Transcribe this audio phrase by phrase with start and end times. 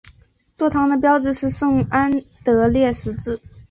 [0.57, 3.39] 座堂的标志是圣安德烈十字。